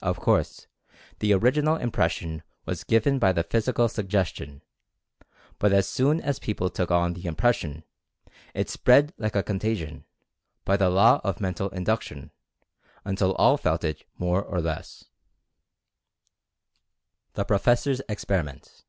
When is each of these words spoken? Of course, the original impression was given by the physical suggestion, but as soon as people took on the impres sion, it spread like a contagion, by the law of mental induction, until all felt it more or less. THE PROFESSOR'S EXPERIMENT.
Of 0.00 0.20
course, 0.20 0.68
the 1.18 1.32
original 1.32 1.74
impression 1.74 2.44
was 2.64 2.84
given 2.84 3.18
by 3.18 3.32
the 3.32 3.42
physical 3.42 3.88
suggestion, 3.88 4.62
but 5.58 5.72
as 5.72 5.88
soon 5.88 6.20
as 6.20 6.38
people 6.38 6.70
took 6.70 6.92
on 6.92 7.14
the 7.14 7.24
impres 7.24 7.56
sion, 7.56 7.82
it 8.54 8.70
spread 8.70 9.12
like 9.18 9.34
a 9.34 9.42
contagion, 9.42 10.04
by 10.64 10.76
the 10.76 10.90
law 10.90 11.20
of 11.24 11.40
mental 11.40 11.70
induction, 11.70 12.30
until 13.04 13.34
all 13.34 13.56
felt 13.56 13.82
it 13.82 14.04
more 14.16 14.44
or 14.44 14.60
less. 14.60 15.06
THE 17.34 17.42
PROFESSOR'S 17.44 18.00
EXPERIMENT. 18.08 18.84